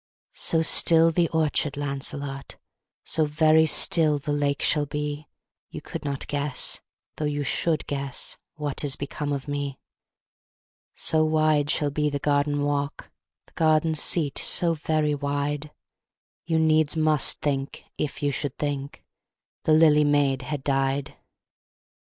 So 0.33 0.63
still 0.63 1.11
the 1.11 1.29
orchard, 1.29 1.77
Lancelot, 1.77 2.57
So 3.03 3.23
very 3.23 3.67
still 3.67 4.17
the 4.17 4.33
lake 4.33 4.63
shall 4.63 4.87
be, 4.87 5.27
You 5.69 5.79
could 5.79 6.03
not 6.03 6.25
guess 6.25 6.81
though 7.17 7.25
you 7.25 7.43
should 7.43 7.85
guess 7.85 8.35
What 8.55 8.83
is 8.83 8.95
become 8.95 9.31
of 9.31 9.47
me. 9.47 9.77
So 10.95 11.23
wide 11.23 11.69
shall 11.69 11.91
be 11.91 12.09
the 12.09 12.17
garden 12.17 12.63
walk, 12.63 13.11
The 13.45 13.53
garden 13.53 13.93
seat 13.93 14.39
so 14.39 14.73
very 14.73 15.13
wide, 15.13 15.69
You 16.45 16.57
needs 16.57 16.97
must 16.97 17.39
think 17.41 17.83
if 17.99 18.23
you 18.23 18.31
should 18.31 18.57
think 18.57 19.05
The 19.65 19.73
lily 19.73 20.03
maid 20.03 20.41
had 20.41 20.63
died. 20.63 21.15